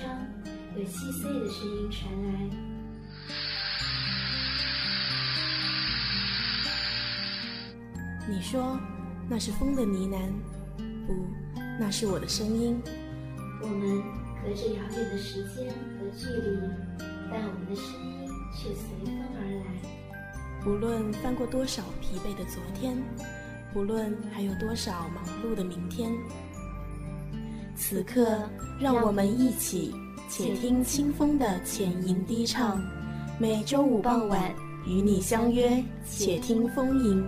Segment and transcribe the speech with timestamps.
[0.00, 0.16] 窗，
[0.76, 2.32] 有细碎的声音传来。
[8.28, 8.78] 你说
[9.28, 10.32] 那是风的呢喃，
[11.06, 11.26] 不，
[11.78, 12.80] 那是我的声音。
[13.62, 14.02] 我们
[14.42, 16.60] 隔着遥远的时间和距离，
[17.30, 19.66] 但我们的声音却随风而来。
[20.66, 22.96] 无论翻过多少疲惫的昨天，
[23.74, 26.10] 无论还有多少忙碌的明天，
[27.80, 28.38] 此刻
[28.78, 29.94] 让我们一起
[30.28, 32.78] 且听清风的浅吟低唱。
[33.38, 34.54] 每周五傍晚
[34.86, 37.24] 与你相约，且听风吟。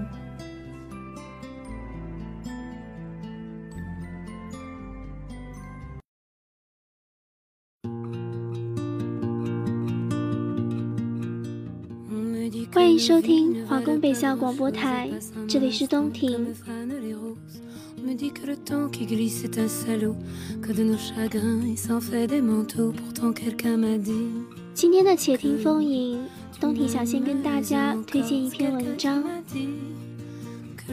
[12.70, 15.10] 欢迎收听华工北校广播台，
[15.48, 16.10] 这里是东
[24.02, 24.44] 庭。
[24.74, 26.18] 今天的且听风吟，
[26.60, 29.22] 东庭想先跟大家推荐一篇文章，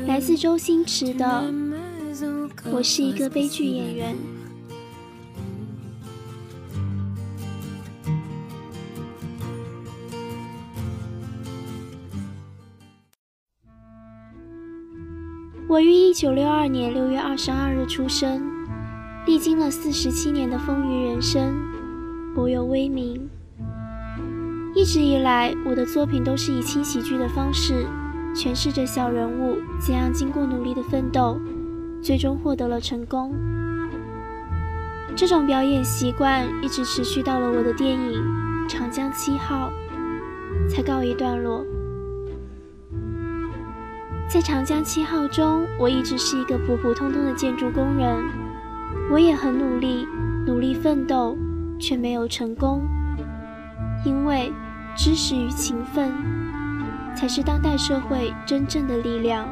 [0.05, 1.25] 来自周星驰的
[2.71, 4.15] 《我是一个悲剧演员》。
[15.69, 18.41] 我于一九六二年六月二十二日出生，
[19.27, 21.55] 历经了四十七年的风雨人生，
[22.33, 23.29] 颇有威名。
[24.73, 27.85] 一直以来，我的作品都是以轻喜剧的方式
[28.33, 31.39] 诠释着小人物怎样经过努力的奋斗，
[32.01, 33.31] 最终获得了成功。
[35.15, 38.19] 这种表演习惯一直持续到了我的电影
[38.67, 39.71] 《长江七号》
[40.67, 41.63] 才告一段落。
[44.31, 48.23] 在长江七号中，我一直是一个普普通通的建筑工人，
[49.11, 50.05] 我也很努力，
[50.45, 51.35] 努力奋斗，
[51.79, 52.83] 却没有成功。
[54.05, 54.53] 因为
[54.95, 56.11] 知识与勤奋，
[57.15, 59.47] 才是当代社会真正的力量，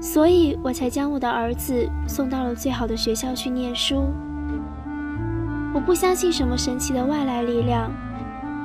[0.00, 4.12] 所以我才将我的儿子送到了最好的学校去念书。
[5.72, 7.92] 我不相信什么神奇的外来力量，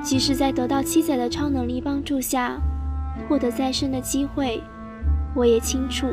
[0.01, 2.57] 即使在得到七仔的超能力帮助下。
[3.27, 4.63] 获得再生的机会，
[5.33, 6.07] 我也清楚，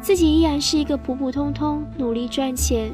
[0.00, 2.90] 自己依然是一个普普通通、努力赚钱，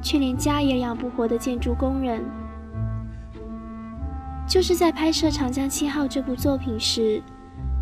[0.00, 2.22] 却连家也养不活的建筑工人。
[4.46, 7.22] 就是在拍摄《长江七号》这部作品时，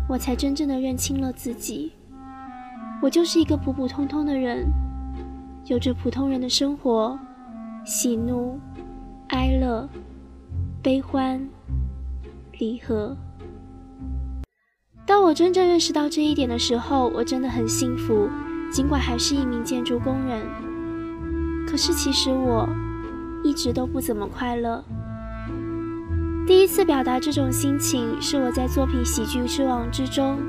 [0.09, 1.91] 我才真正的认清了自己，
[3.01, 4.65] 我就是一个普普通通的人，
[5.65, 7.19] 有着普通人的生活，
[7.85, 8.59] 喜怒
[9.27, 9.87] 哀乐、
[10.81, 11.47] 悲欢
[12.59, 13.15] 离合。
[15.05, 18.29] 当我真正认识到这一点的时候，我真的很幸福。
[18.71, 20.41] 尽管还是一名建筑工人，
[21.67, 22.67] 可是其实我
[23.43, 24.83] 一直都不怎么快乐。
[26.47, 30.39] 第一次表达这种心情是我在作品《喜剧之王》之中，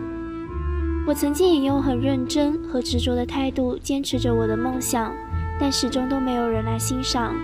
[1.06, 5.12] 我曾经也用很认真和执着的态度坚持着我的梦想，
[5.60, 7.34] 但始终都没有人来欣赏。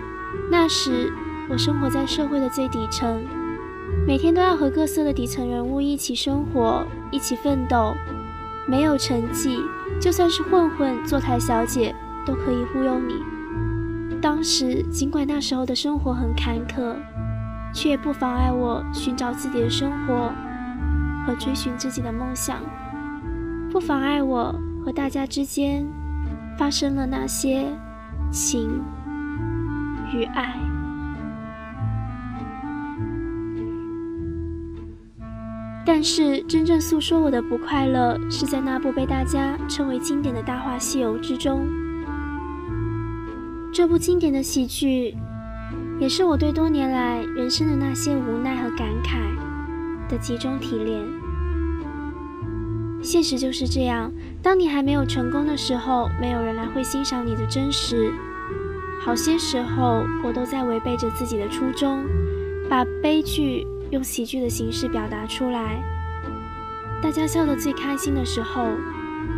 [0.51, 1.13] 那时
[1.51, 3.23] 我生活在社会的最底层。
[4.11, 7.95] 每天都要和各色的底层人物一起生活，一起奋斗，
[8.67, 9.61] 没有成绩，
[10.01, 11.95] 就算是混混、坐台小姐
[12.27, 13.15] 都可以忽悠你。
[14.21, 16.97] 当时尽管那时候的生活很坎坷，
[17.73, 20.33] 却不妨碍我寻找自己的生活
[21.25, 22.57] 和追寻自己的梦想，
[23.71, 24.53] 不妨碍我
[24.85, 25.87] 和大家之间
[26.59, 27.65] 发生了那些
[28.33, 28.83] 情
[30.13, 30.70] 与爱。
[35.85, 41.67] 但是，真正诉说我的不快乐，是在那部被大家称为经典的大话西游之中。
[43.73, 45.17] 这部经典的喜剧，
[45.99, 49.19] 也是我对多年来人生的那些无奈和感慨
[50.09, 51.01] 的集中提炼。
[53.03, 54.13] 现实就是这样，
[54.43, 58.13] 当你还没有成功的时候，没有人来会欣赏你的真实。
[59.01, 62.05] 好些时候，我都在违背着自己的初衷，
[62.69, 63.67] 把悲剧。
[63.91, 65.83] 用喜剧的形式表达出来，
[67.03, 68.67] 大家笑得最开心的时候，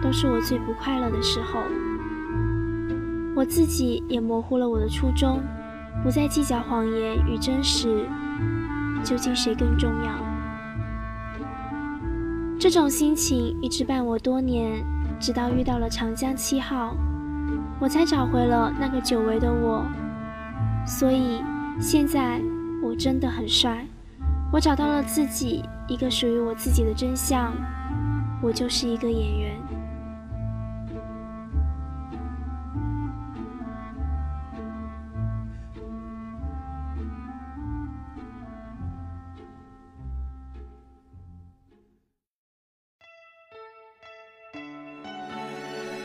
[0.03, 1.61] 都是我最不快乐的时候。
[3.35, 5.41] 我自己也模糊了我的初衷，
[6.03, 8.07] 不再计较谎言与真实，
[9.03, 10.13] 究竟谁更重要？
[12.59, 14.85] 这种心情一直伴我多年，
[15.19, 16.95] 直到遇到了长江七号。
[17.81, 19.85] 我才找回了那个久违的我。
[20.87, 21.43] 所以
[21.81, 22.41] 现在
[22.83, 23.87] 我真的很帅，
[24.53, 27.55] 我找到了自己一个属于我自己的真相，
[28.43, 29.59] 我就是一个演员。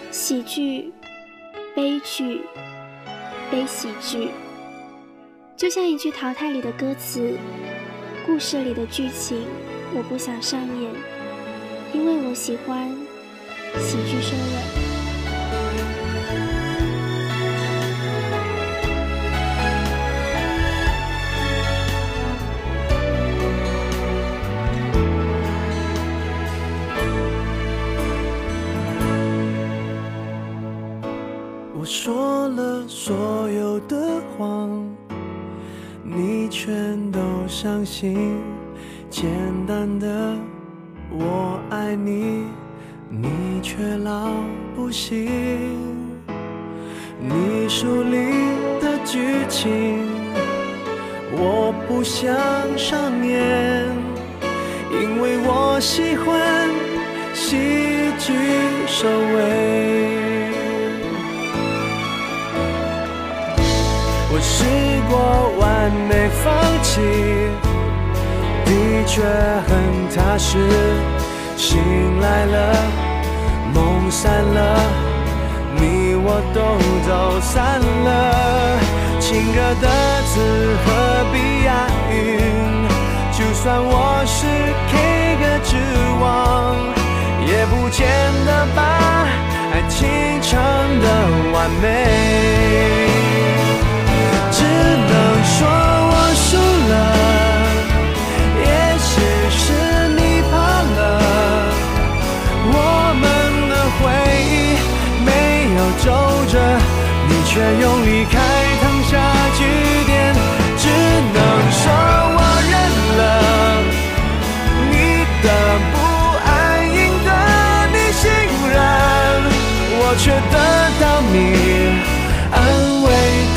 [0.10, 0.94] 喜剧、
[1.76, 2.42] 悲剧、
[3.52, 4.30] 悲喜剧，
[5.58, 7.38] 就像一句淘汰里的歌词。
[8.28, 9.48] 故事里的剧情，
[9.96, 10.92] 我不想上演，
[11.94, 12.90] 因为我喜欢
[13.80, 14.87] 喜剧收尾。
[55.78, 56.72] 我喜欢
[57.36, 57.56] 喜
[58.18, 58.34] 剧
[58.88, 59.38] 收尾。
[64.32, 64.66] 我试
[65.08, 66.50] 过完美放
[66.82, 67.00] 弃，
[68.66, 68.70] 的
[69.06, 69.22] 确
[69.68, 69.70] 很
[70.16, 70.58] 踏实。
[71.56, 71.78] 醒
[72.22, 72.58] 来了，
[73.72, 74.80] 梦散了，
[75.76, 76.60] 你我都
[77.08, 78.10] 走散了。
[79.20, 79.88] 情歌的
[80.26, 80.42] 词
[80.84, 80.88] 何
[81.32, 81.36] 必
[81.66, 81.70] 押
[82.10, 82.77] 韵？
[83.38, 84.48] 就算我是
[84.90, 85.78] K 歌之
[86.20, 86.76] 王，
[87.46, 88.08] 也不见
[88.48, 88.82] 得把
[89.72, 90.10] 爱情
[90.42, 90.58] 唱
[91.00, 91.06] 得
[91.54, 91.86] 完美。
[94.50, 95.14] 只能
[95.46, 96.58] 说我输
[96.90, 96.92] 了，
[98.66, 98.68] 也
[99.06, 99.08] 许
[99.52, 99.62] 是
[100.16, 100.20] 你
[100.50, 100.58] 怕
[100.98, 100.98] 了。
[102.74, 102.76] 我
[103.22, 103.24] 们
[103.70, 104.02] 的回
[104.50, 104.82] 忆
[105.24, 105.30] 没
[105.78, 106.06] 有皱
[106.52, 106.58] 褶，
[107.30, 107.54] 你却
[107.84, 108.36] 用离开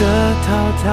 [0.01, 0.07] 的
[0.47, 0.49] 淘
[0.83, 0.87] 汰。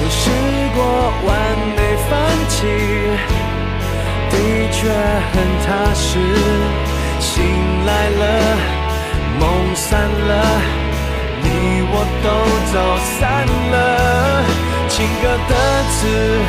[0.00, 0.22] 我试
[0.74, 0.78] 过
[1.24, 1.30] 完
[1.76, 2.10] 美放
[2.48, 2.56] 弃
[4.30, 4.34] 的
[4.72, 4.78] 确
[5.30, 6.04] 很踏实。
[7.20, 7.42] 醒
[7.86, 8.22] 来了
[9.38, 10.83] 梦散了。
[12.22, 12.28] 都
[12.72, 12.74] 走
[13.18, 13.74] 散了。
[14.88, 15.52] 情歌的
[15.90, 15.96] 词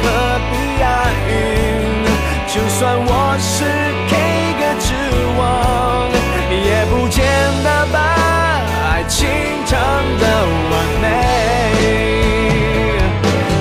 [0.02, 0.04] 何
[0.52, 0.84] 必押
[1.28, 1.32] 韵？
[2.48, 3.10] 就算我
[3.40, 3.54] 是
[4.08, 4.12] K
[4.60, 4.88] 歌之
[5.38, 5.42] 王，
[6.52, 7.18] 也不见
[7.64, 7.96] 得把
[8.92, 9.28] 爱情
[9.66, 9.74] 唱
[10.20, 10.24] 得
[10.72, 11.04] 完美。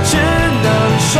[0.04, 0.12] 只
[0.62, 0.66] 能
[1.00, 1.12] 说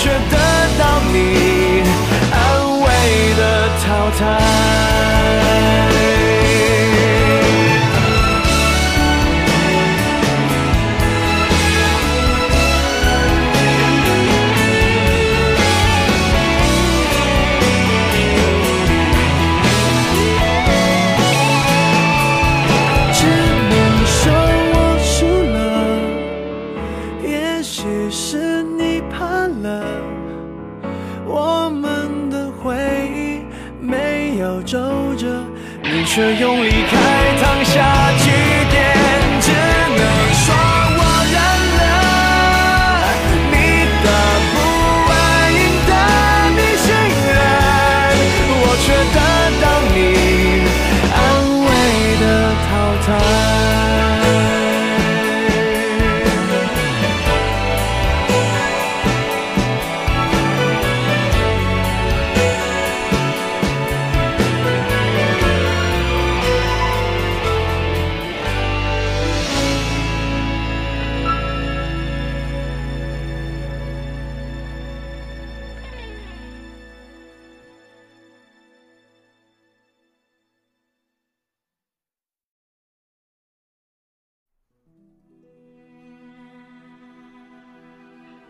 [0.00, 0.38] 却得
[0.78, 1.82] 到你
[2.30, 4.57] 安慰的淘汰。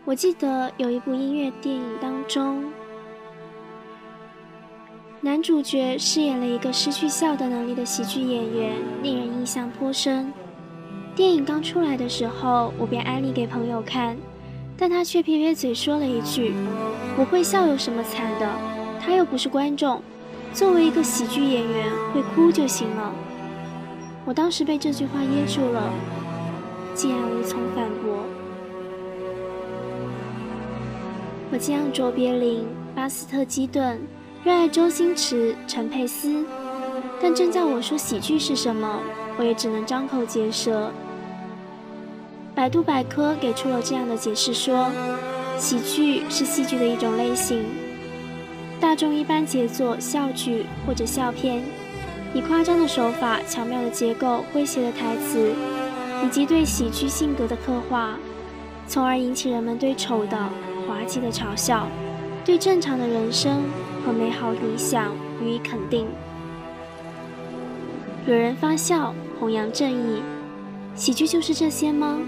[0.05, 2.63] 我记得有一部音乐电影当中，
[5.21, 10.33] 男主角饰演了一个失去笑的能力的喜剧演员，令人印象颇深。
[11.15, 14.17] 电影刚出来的时候，我便安利给朋友看，
[14.75, 16.53] 但他却撇撇嘴说了一句
[17.15, 18.49] ：“不会笑有什么惨的？
[18.99, 20.01] 他又不是观众，
[20.53, 23.13] 作为一个喜剧演员，会哭就行了。”
[24.25, 25.93] 我当时被这句话噎住了，
[26.95, 28.23] 竟然无从反驳。
[31.51, 32.63] 我敬仰卓别林、
[32.95, 33.99] 巴斯特基顿，
[34.43, 36.45] 热爱周星驰、陈佩斯，
[37.19, 38.99] 但真叫我说喜剧是什么，
[39.35, 40.91] 我也只能张口结舌。
[42.53, 44.91] 百度百科给出了这样的解释：说，
[45.57, 47.65] 喜剧是戏剧的一种类型，
[48.79, 51.63] 大众一般杰作笑剧或者笑片，
[52.31, 55.51] 以夸张的手法、巧妙的结构、诙谐的台词，
[56.23, 58.19] 以及对喜剧性格的刻画，
[58.87, 60.37] 从而引起人们对丑的。
[61.17, 61.87] 的嘲笑，
[62.43, 63.63] 对正常的人生
[64.05, 66.05] 和美好理想予以肯定，
[68.27, 70.21] 惹人发笑，弘扬正义，
[70.93, 72.19] 喜剧就是这些吗？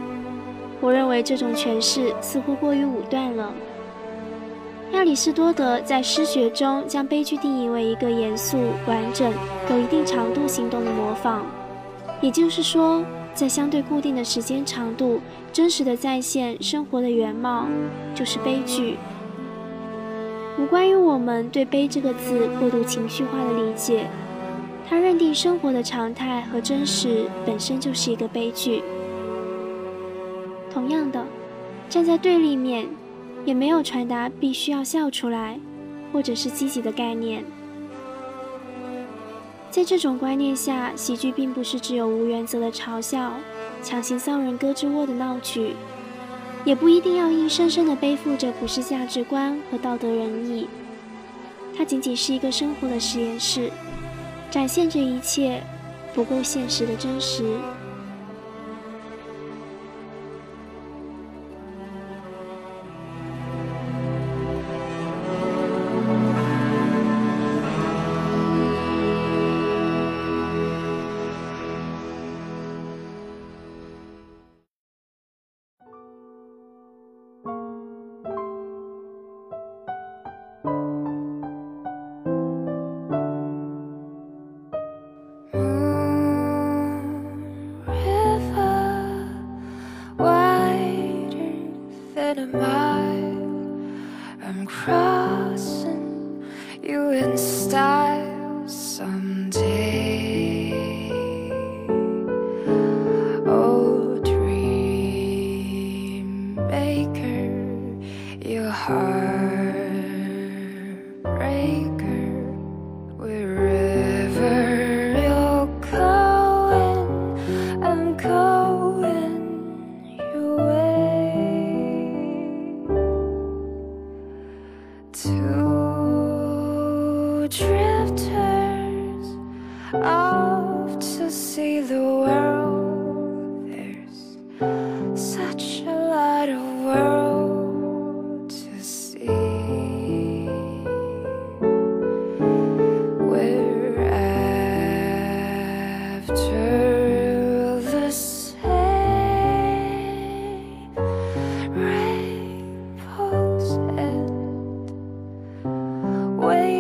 [0.79, 3.51] 我认为这种诠释似乎过于武断了。
[4.93, 8.57] 亚里士多德在诗学中将悲剧定义为一个严肃、
[8.88, 9.31] 完整、
[9.69, 11.43] 有一定长度行动的模仿，
[12.21, 13.03] 也就是说。
[13.33, 15.21] 在相对固定的时间长度，
[15.51, 17.67] 真实的再现生活的原貌，
[18.13, 18.97] 就是悲剧。
[20.59, 24.07] 无关于我们对“悲”这个字过度情绪化的理解，
[24.88, 28.83] 他认定生活的常态和真实本身就是一个悲剧。
[30.71, 31.25] 同样的，
[31.89, 32.88] 站在对立面，
[33.45, 35.59] 也没有传达必须要笑出来，
[36.11, 37.43] 或者是积极的概念。
[39.72, 43.32] 在这种观念下，喜剧并不是只有无原则的嘲笑、
[43.82, 45.75] 强行骚人胳肢窝的闹剧，
[46.66, 50.68] 也不一定要硬生生地背负着普世价值观和道德仁义。
[51.74, 53.72] 它仅仅是一个生活的实验室，
[54.51, 55.63] 展现着一切
[56.13, 57.56] 不够现实的真实。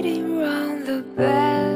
[0.01, 1.70] waiting round the bend.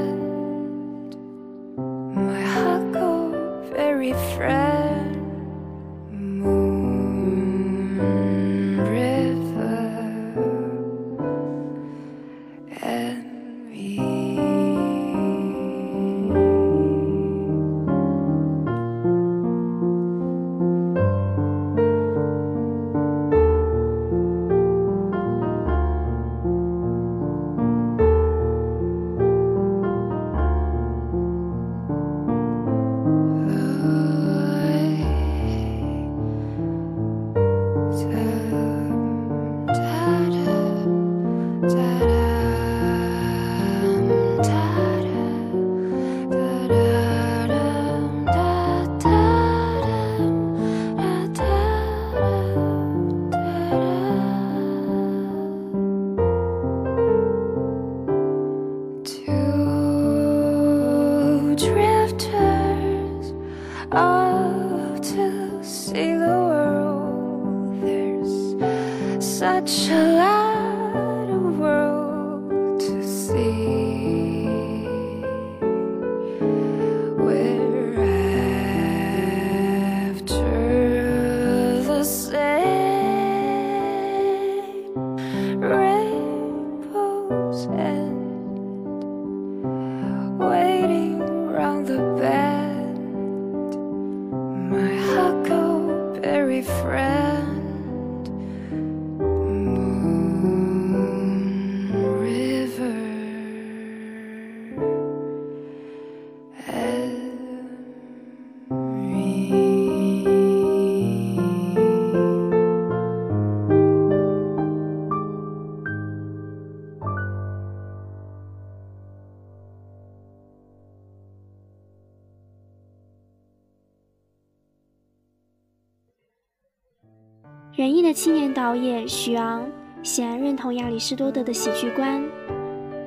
[128.15, 129.69] 青年导演许昂
[130.01, 132.23] 显然认同亚里士多德的喜剧观。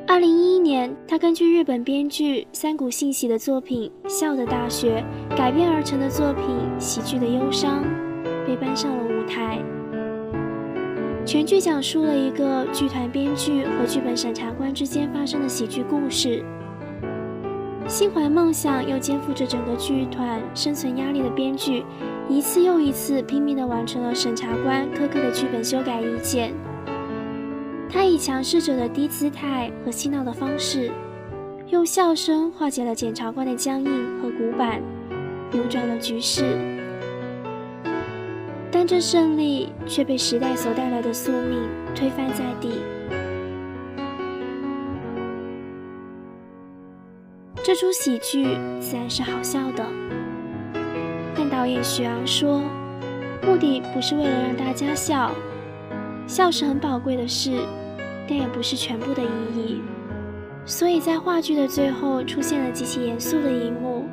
[0.06, 5.02] 二零一一年，他根据日本编剧三谷幸喜的作品《笑的大学》
[5.34, 6.44] 改编而成的作品
[6.78, 7.82] 《喜剧的忧伤》
[8.46, 9.58] 被搬上了舞台。
[11.24, 16.44] 全剧讲述了一个剧团编剧和剧本审查官之间发生的喜剧故事。
[17.88, 21.82] 心怀梦想又肩负着整个剧团生存压力的编剧，
[22.28, 26.52] 一次又一次拼命地完成了审查官苛刻的剧本修改意见。
[27.88, 30.90] 他以强势者的低姿态和嬉闹的方式，
[31.68, 34.82] 用笑声化解了检察官的僵硬和古板，
[35.50, 36.44] 扭转了局势。
[38.70, 42.68] 但这胜利却被时代所带来的宿命推翻在地。
[47.68, 49.84] 这出喜剧自然是好笑的，
[51.36, 52.62] 但导演徐昂说，
[53.42, 55.30] 目的不是为了让大家笑，
[56.26, 57.52] 笑是很宝贵的事。
[58.26, 59.82] 但也不是全部的意义，
[60.64, 64.06] 所以在话剧的最后出现了极其严肃的一幕。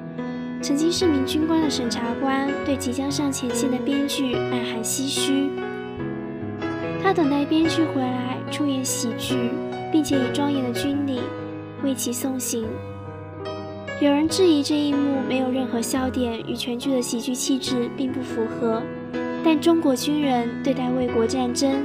[0.62, 5.50] 曾经是名军官的审查官对即将上前线的编剧暗含唏嘘，
[7.02, 9.50] 他等待编剧回来出演喜剧，
[9.94, 11.22] 并且以庄严的军礼
[11.84, 12.68] 为其送行。
[14.02, 18.84] 有人质疑这一幕没有任何笑点，与全剧的喜剧气质并不符合。
[19.42, 21.82] 但中国军人对待卫国战争，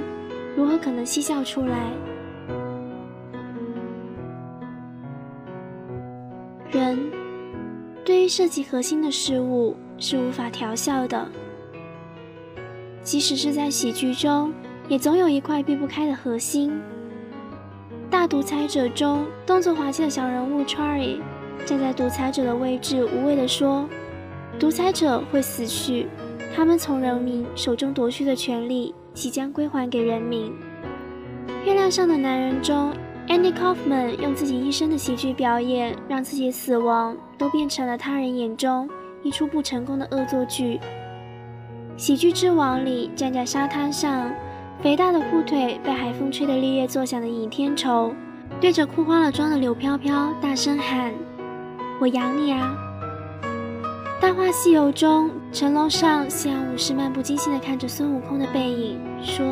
[0.57, 1.93] 如何可能嬉笑出来？
[6.73, 6.99] 人
[8.05, 11.29] 对于涉及核心的事物是无法调笑的，
[13.05, 14.53] 即使是在喜剧中，
[14.89, 16.73] 也总有一块避不开的核心。
[18.11, 21.21] 大独裁者中，动作滑稽的小人物 Charlie
[21.65, 23.89] 站在独裁者的位置，无畏地说
[24.59, 26.09] ：“独裁者会死去，
[26.55, 30.53] 他们从人民手中夺去的权利即将归还给人民。”
[31.65, 32.93] 月亮上的男人中。
[33.29, 38.91] Andy Kaufman 用自己一生的喜剧表演，让自己死亡都变成了他人眼中
[39.23, 40.79] 一出不成功的恶作剧。
[41.97, 44.33] 《喜剧之王》里站在沙滩上，
[44.83, 48.13] 肥大的裤腿被海风吹得烈烈作响的尹天仇，
[48.61, 51.13] 对着哭花了妆的柳飘飘大声喊
[52.01, 52.77] ：“我养你啊！”
[54.23, 59.45] 《大话西游》中，城楼上西洋武士漫不经心地看着孙悟空的背影，说：“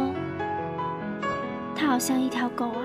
[1.77, 2.81] 他好像一条狗啊。”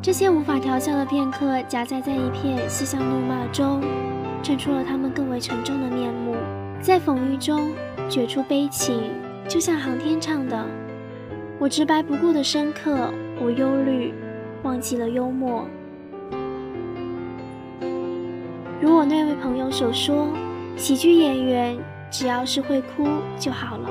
[0.00, 3.82] 这些无法调笑的片刻，夹杂在一片嬉笑怒骂中，
[4.42, 6.34] 衬出了他们更为沉重的面目。
[6.80, 7.70] 在讽喻中
[8.08, 9.02] 觉出悲情，
[9.46, 10.64] 就像航天唱的
[11.60, 14.14] ：“我直白不顾的深刻，我忧虑，
[14.62, 15.64] 忘记了幽默。”
[18.80, 20.28] 如我那位朋友所说，
[20.76, 21.76] 喜剧演员
[22.10, 23.06] 只要是会哭
[23.38, 23.90] 就好了。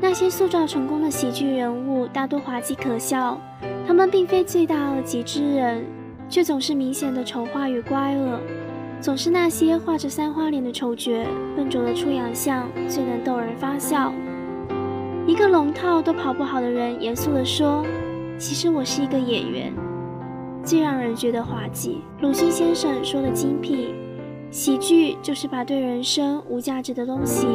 [0.00, 3.36] 那些塑造成功的喜剧人物，大多滑稽可笑。
[3.84, 5.84] 他们并非罪大恶极之人，
[6.28, 8.38] 却总是明显的丑化与乖恶，
[9.00, 14.12] 总是那些画着三花脸的丑角、笨拙的出洋相最能逗人发笑。
[15.26, 17.84] 一个龙套都跑不好的人，严肃地说
[18.38, 19.72] ：“其实我是一个演员。”
[20.64, 22.02] 最让人觉得滑稽。
[22.20, 23.94] 鲁迅先生说的精辟：
[24.50, 27.46] 喜剧就是把对人生无价值的东西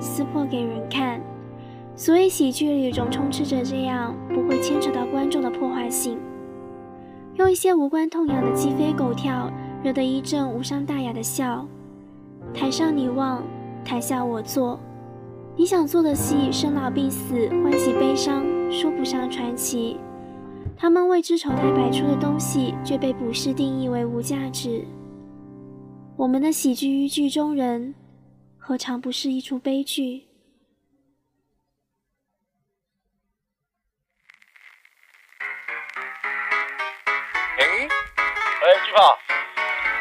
[0.00, 1.20] 撕破给人看。
[1.94, 6.18] 所以，喜剧里总充斥着这样不会牵扯到观众的破坏性，
[7.34, 9.52] 用一些无关痛痒的鸡飞狗跳，
[9.82, 11.66] 惹得一阵无伤大雅的笑。
[12.54, 13.42] 台上你望，
[13.84, 14.80] 台下我坐，
[15.56, 19.98] 你想做的戏，生老病死，欢喜悲伤，说不上传奇。
[20.76, 24.84] 他们为之丑态百出的东西，却被普世定义为无价值。
[26.16, 27.94] 我们的喜剧与剧中人，
[28.58, 30.26] 何尝不是一出悲剧？
[37.54, 37.66] 哎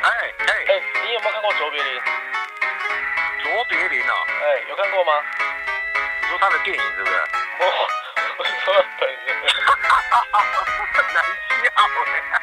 [0.02, 2.02] 哎哎，哎你有没有看过卓别林？
[3.44, 5.12] 卓别林啊，哎，有看过吗？
[6.22, 7.14] 你说他的电影是不是？
[11.14, 11.24] 难
[11.64, 12.41] 笑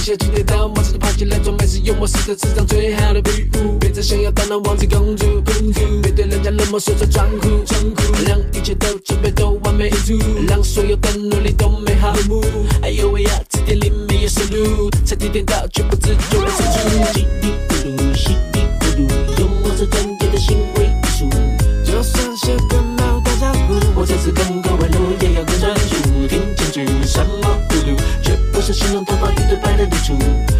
[0.00, 0.02] 哎。
[0.02, 3.78] 下几天到，马上就爬起来，装麦是幽默，是这世上最好的礼物。
[3.78, 12.44] 别再想要当那王子公主，公主别对人家冷漠说着装酷，装酷让一切都准备都完美无，让所有的努力都美好落幕。
[12.82, 13.90] 哎呦喂呀，字典里。
[14.08, 16.90] 没有收录，才点点到却不自觉的付出。
[17.12, 18.59] 稀里糊涂，稀里
[29.80, 30.59] 发一对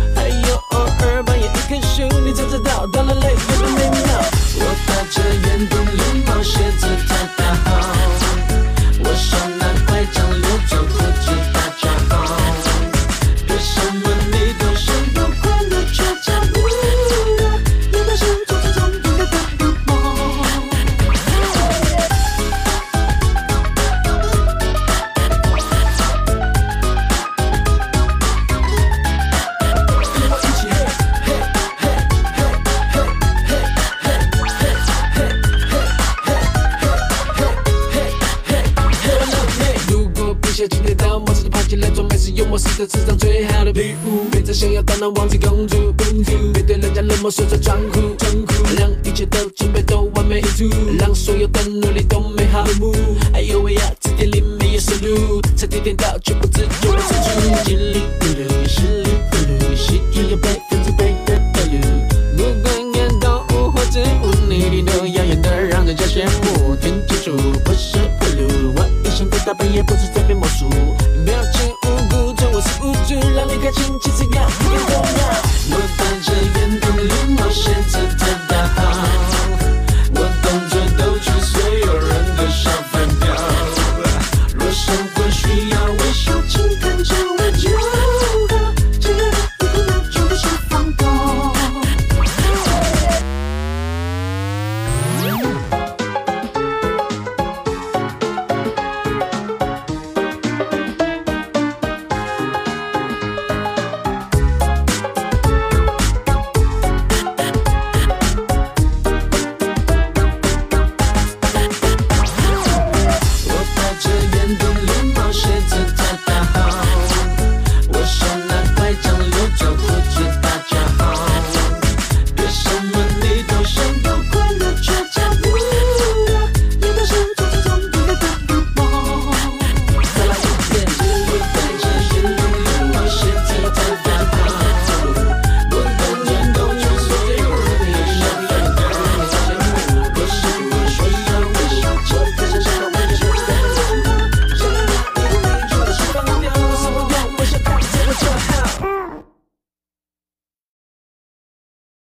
[69.81, 70.20] 眼的